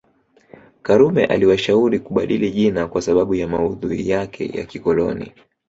[0.81, 5.33] Karume aliwashauri kubadili jina kwa sababu ya maudhui yake ya kikoloni